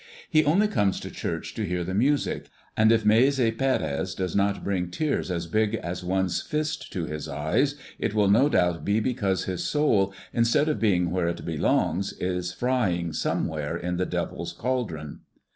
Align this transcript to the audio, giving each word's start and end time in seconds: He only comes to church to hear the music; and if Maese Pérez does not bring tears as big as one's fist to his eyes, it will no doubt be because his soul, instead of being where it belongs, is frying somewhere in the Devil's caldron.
He 0.31 0.43
only 0.43 0.67
comes 0.67 0.99
to 1.01 1.11
church 1.11 1.53
to 1.53 1.63
hear 1.63 1.83
the 1.83 1.93
music; 1.93 2.49
and 2.75 2.91
if 2.91 3.05
Maese 3.05 3.37
Pérez 3.37 4.15
does 4.17 4.35
not 4.35 4.63
bring 4.63 4.89
tears 4.89 5.29
as 5.29 5.45
big 5.45 5.75
as 5.75 6.03
one's 6.03 6.41
fist 6.41 6.91
to 6.93 7.05
his 7.05 7.27
eyes, 7.27 7.75
it 7.99 8.15
will 8.15 8.27
no 8.27 8.49
doubt 8.49 8.83
be 8.83 8.99
because 8.99 9.43
his 9.45 9.63
soul, 9.63 10.11
instead 10.33 10.67
of 10.67 10.79
being 10.79 11.11
where 11.11 11.27
it 11.27 11.45
belongs, 11.45 12.13
is 12.13 12.51
frying 12.51 13.13
somewhere 13.13 13.77
in 13.77 13.97
the 13.97 14.07
Devil's 14.07 14.53
caldron. 14.53 15.19